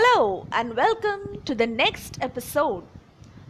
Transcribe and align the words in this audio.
Hello 0.00 0.46
and 0.52 0.76
welcome 0.76 1.42
to 1.44 1.56
the 1.56 1.66
next 1.66 2.18
episode. 2.20 2.84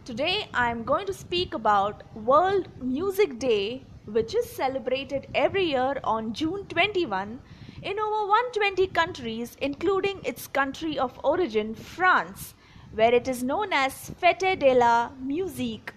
Today 0.03 0.47
I 0.51 0.71
am 0.71 0.83
going 0.83 1.05
to 1.05 1.13
speak 1.13 1.53
about 1.53 2.01
World 2.15 2.69
Music 2.81 3.37
Day, 3.37 3.83
which 4.05 4.33
is 4.33 4.49
celebrated 4.49 5.27
every 5.35 5.65
year 5.65 5.99
on 6.03 6.33
June 6.33 6.65
21 6.65 7.39
in 7.83 7.99
over 7.99 8.25
120 8.29 8.87
countries, 8.87 9.57
including 9.61 10.21
its 10.23 10.47
country 10.47 10.97
of 10.97 11.19
origin, 11.23 11.75
France, 11.75 12.55
where 12.95 13.13
it 13.13 13.27
is 13.27 13.43
known 13.43 13.71
as 13.71 14.09
Fête 14.19 14.59
de 14.59 14.73
la 14.73 15.11
Musique, 15.21 15.93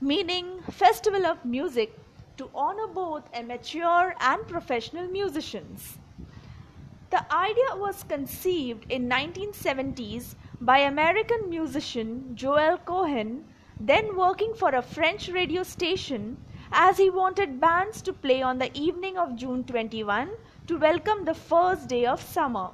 meaning 0.00 0.60
Festival 0.70 1.26
of 1.26 1.44
Music, 1.44 1.98
to 2.36 2.48
honor 2.54 2.86
both 2.86 3.24
amateur 3.34 4.12
and 4.20 4.46
professional 4.46 5.08
musicians. 5.08 5.98
The 7.16 7.34
idea 7.34 7.76
was 7.76 8.02
conceived 8.02 8.92
in 8.92 9.08
1970s 9.08 10.34
by 10.60 10.80
American 10.80 11.48
musician 11.48 12.32
Joel 12.34 12.76
Cohen, 12.76 13.46
then 13.80 14.14
working 14.14 14.52
for 14.52 14.74
a 14.74 14.82
French 14.82 15.30
radio 15.30 15.62
station, 15.62 16.36
as 16.72 16.98
he 16.98 17.08
wanted 17.08 17.58
bands 17.58 18.02
to 18.02 18.12
play 18.12 18.42
on 18.42 18.58
the 18.58 18.70
evening 18.78 19.16
of 19.16 19.34
June 19.34 19.64
21 19.64 20.28
to 20.66 20.76
welcome 20.76 21.24
the 21.24 21.32
first 21.32 21.88
day 21.88 22.04
of 22.04 22.20
summer. 22.20 22.68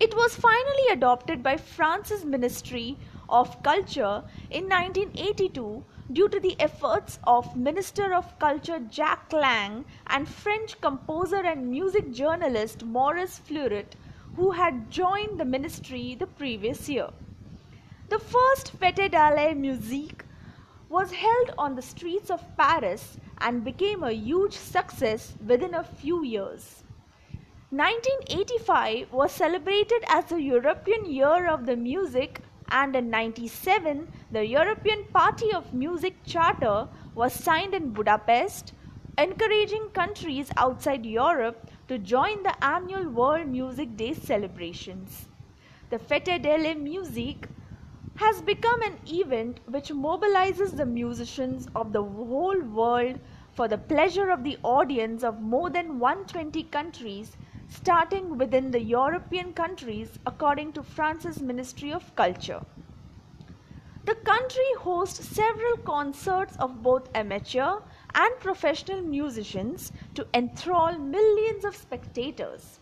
It 0.00 0.12
was 0.16 0.34
finally 0.34 0.88
adopted 0.90 1.44
by 1.44 1.56
France's 1.56 2.24
Ministry 2.24 2.98
of 3.28 3.62
Culture 3.62 4.22
in 4.50 4.68
1982 4.68 5.84
due 6.12 6.28
to 6.28 6.38
the 6.38 6.54
efforts 6.60 7.18
of 7.24 7.56
Minister 7.56 8.14
of 8.14 8.38
Culture 8.38 8.78
Jack 8.78 9.32
Lang 9.32 9.84
and 10.06 10.28
French 10.28 10.80
composer 10.80 11.42
and 11.44 11.68
music 11.70 12.12
journalist 12.12 12.84
Maurice 12.84 13.38
Fleuret, 13.38 13.96
who 14.36 14.50
had 14.52 14.90
joined 14.90 15.40
the 15.40 15.44
ministry 15.44 16.14
the 16.14 16.26
previous 16.26 16.88
year. 16.88 17.08
The 18.08 18.18
first 18.18 18.78
Fête 18.78 19.10
de 19.10 19.34
la 19.34 19.54
Musique 19.54 20.24
was 20.88 21.10
held 21.12 21.50
on 21.58 21.74
the 21.74 21.82
streets 21.82 22.30
of 22.30 22.56
Paris 22.56 23.18
and 23.38 23.64
became 23.64 24.02
a 24.02 24.12
huge 24.12 24.54
success 24.54 25.34
within 25.44 25.74
a 25.74 25.82
few 25.82 26.22
years. 26.22 26.84
1985 27.70 29.12
was 29.12 29.32
celebrated 29.32 30.04
as 30.06 30.26
the 30.26 30.40
European 30.40 31.04
Year 31.04 31.48
of 31.48 31.66
the 31.66 31.74
Music 31.74 32.40
and 32.70 32.96
in 32.96 33.10
97 33.10 34.08
the 34.30 34.46
European 34.46 35.04
Party 35.12 35.52
of 35.52 35.72
Music 35.72 36.14
Charter 36.24 36.88
was 37.14 37.32
signed 37.32 37.74
in 37.74 37.90
Budapest 37.90 38.72
encouraging 39.18 39.88
countries 39.94 40.50
outside 40.56 41.06
Europe 41.06 41.70
to 41.88 41.98
join 41.98 42.42
the 42.42 42.64
annual 42.64 43.08
World 43.08 43.48
Music 43.48 43.96
Day 43.96 44.12
celebrations. 44.12 45.28
The 45.90 45.98
Fête 45.98 46.42
de 46.42 46.56
la 46.58 46.74
Musique 46.74 47.46
has 48.16 48.42
become 48.42 48.82
an 48.82 48.98
event 49.06 49.60
which 49.66 49.88
mobilizes 49.88 50.76
the 50.76 50.84
musicians 50.84 51.68
of 51.74 51.92
the 51.92 52.02
whole 52.02 52.60
world 52.60 53.18
for 53.52 53.68
the 53.68 53.78
pleasure 53.78 54.30
of 54.30 54.44
the 54.44 54.58
audience 54.62 55.22
of 55.22 55.40
more 55.40 55.70
than 55.70 55.98
120 55.98 56.62
countries 56.64 57.36
starting 57.68 58.38
within 58.38 58.70
the 58.70 58.80
European 58.80 59.52
countries 59.52 60.18
according 60.26 60.72
to 60.72 60.82
France's 60.82 61.40
Ministry 61.40 61.92
of 61.92 62.14
Culture. 62.14 62.60
The 64.04 64.14
country 64.14 64.72
hosts 64.78 65.26
several 65.26 65.76
concerts 65.78 66.56
of 66.58 66.82
both 66.82 67.10
amateur 67.14 67.80
and 68.14 68.40
professional 68.40 69.02
musicians 69.02 69.90
to 70.14 70.26
enthrall 70.32 70.96
millions 70.96 71.64
of 71.64 71.74
spectators. 71.74 72.78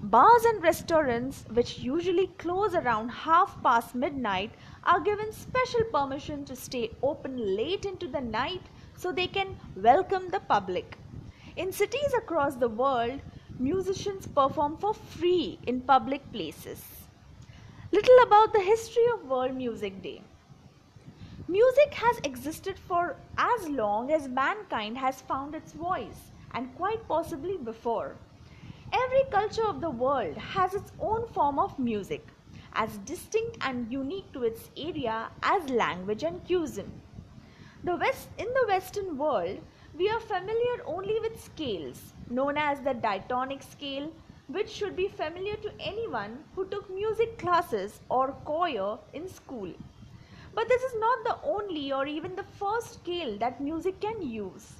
Bars 0.00 0.44
and 0.44 0.62
restaurants, 0.62 1.44
which 1.50 1.78
usually 1.78 2.28
close 2.38 2.74
around 2.74 3.08
half 3.08 3.60
past 3.62 3.94
midnight, 3.94 4.52
are 4.84 5.00
given 5.00 5.32
special 5.32 5.84
permission 5.92 6.44
to 6.44 6.54
stay 6.54 6.90
open 7.02 7.56
late 7.56 7.84
into 7.84 8.06
the 8.06 8.20
night 8.20 8.62
so 8.96 9.10
they 9.10 9.26
can 9.26 9.56
welcome 9.74 10.28
the 10.28 10.40
public. 10.40 10.98
In 11.56 11.72
cities 11.72 12.14
across 12.16 12.54
the 12.54 12.68
world, 12.68 13.20
musicians 13.60 14.24
perform 14.26 14.76
for 14.76 14.94
free 14.94 15.58
in 15.66 15.80
public 15.80 16.32
places. 16.32 16.80
Little 17.90 18.18
about 18.22 18.52
the 18.52 18.60
history 18.60 19.02
of 19.12 19.28
World 19.28 19.56
Music 19.56 20.00
Day. 20.00 20.22
Music 21.48 21.92
has 21.94 22.18
existed 22.18 22.78
for 22.78 23.16
as 23.36 23.68
long 23.68 24.12
as 24.12 24.28
mankind 24.28 24.96
has 24.96 25.22
found 25.22 25.56
its 25.56 25.72
voice, 25.72 26.30
and 26.54 26.72
quite 26.76 27.08
possibly 27.08 27.56
before. 27.56 28.16
Every 28.92 29.24
culture 29.30 29.66
of 29.66 29.80
the 29.80 29.90
world 29.90 30.36
has 30.36 30.74
its 30.74 30.92
own 31.00 31.26
form 31.28 31.58
of 31.58 31.78
music, 31.78 32.28
as 32.74 32.98
distinct 32.98 33.58
and 33.62 33.90
unique 33.90 34.30
to 34.34 34.44
its 34.44 34.70
area 34.76 35.30
as 35.42 35.68
language 35.68 36.22
and 36.22 36.46
cuisine. 36.46 36.92
The 37.82 37.96
West, 37.96 38.28
in 38.38 38.46
the 38.46 38.66
Western 38.68 39.18
world, 39.18 39.58
we 39.96 40.08
are 40.08 40.20
familiar 40.20 40.82
only 40.86 41.18
with 41.20 41.42
scales, 41.42 42.12
known 42.30 42.56
as 42.56 42.80
the 42.80 42.94
diatonic 42.94 43.62
scale, 43.62 44.10
which 44.48 44.68
should 44.70 44.96
be 44.96 45.08
familiar 45.08 45.56
to 45.56 45.72
anyone 45.80 46.38
who 46.54 46.66
took 46.66 46.88
music 46.90 47.38
classes 47.38 48.00
or 48.08 48.32
choir 48.44 48.98
in 49.12 49.28
school. 49.28 49.72
But 50.54 50.68
this 50.68 50.82
is 50.82 50.94
not 50.98 51.24
the 51.24 51.48
only 51.48 51.92
or 51.92 52.06
even 52.06 52.34
the 52.34 52.50
first 52.58 52.94
scale 52.94 53.36
that 53.38 53.60
music 53.60 54.00
can 54.00 54.22
use. 54.22 54.72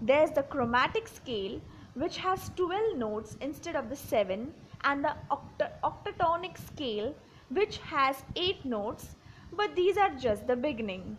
There's 0.00 0.30
the 0.30 0.42
chromatic 0.42 1.06
scale, 1.08 1.60
which 1.94 2.16
has 2.18 2.50
12 2.56 2.96
notes 2.96 3.36
instead 3.40 3.76
of 3.76 3.88
the 3.88 3.96
7, 3.96 4.52
and 4.84 5.04
the 5.04 5.14
oct- 5.30 5.70
octatonic 5.82 6.58
scale, 6.58 7.14
which 7.50 7.78
has 7.78 8.24
8 8.36 8.64
notes, 8.64 9.16
but 9.52 9.74
these 9.76 9.96
are 9.96 10.10
just 10.10 10.46
the 10.46 10.56
beginning. 10.56 11.16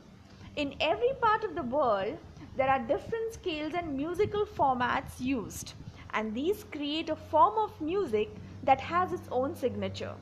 In 0.55 0.75
every 0.79 1.13
part 1.21 1.43
of 1.43 1.55
the 1.55 1.63
world, 1.63 2.17
there 2.57 2.69
are 2.69 2.79
different 2.79 3.33
scales 3.33 3.73
and 3.73 3.95
musical 3.95 4.45
formats 4.45 5.19
used, 5.19 5.73
and 6.13 6.33
these 6.33 6.63
create 6.71 7.09
a 7.09 7.15
form 7.15 7.57
of 7.57 7.81
music 7.81 8.29
that 8.63 8.79
has 8.79 9.11
its 9.11 9.27
own 9.31 9.55
signature. 9.55 10.13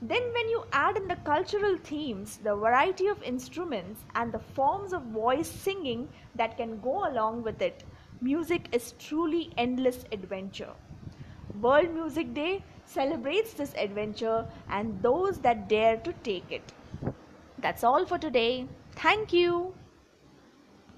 Then, 0.00 0.22
when 0.32 0.48
you 0.48 0.64
add 0.72 0.96
in 0.96 1.06
the 1.06 1.16
cultural 1.16 1.76
themes, 1.76 2.38
the 2.42 2.56
variety 2.56 3.06
of 3.06 3.22
instruments, 3.22 4.00
and 4.16 4.32
the 4.32 4.40
forms 4.40 4.92
of 4.92 5.02
voice 5.02 5.48
singing 5.48 6.08
that 6.34 6.56
can 6.56 6.80
go 6.80 7.08
along 7.08 7.44
with 7.44 7.62
it, 7.62 7.84
music 8.20 8.66
is 8.72 8.94
truly 8.98 9.52
endless 9.56 10.04
adventure. 10.10 10.72
World 11.60 11.94
Music 11.94 12.34
Day 12.34 12.64
celebrates 12.84 13.52
this 13.52 13.74
adventure 13.76 14.48
and 14.68 15.00
those 15.02 15.38
that 15.38 15.68
dare 15.68 15.98
to 15.98 16.12
take 16.24 16.50
it. 16.50 16.72
That's 17.58 17.84
all 17.84 18.04
for 18.04 18.18
today. 18.18 18.66
Thank 18.96 19.32
you. 19.32 19.74